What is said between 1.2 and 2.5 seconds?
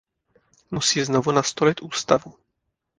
nastolit ústavu.